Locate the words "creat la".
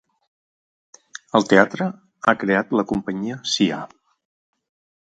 2.45-2.87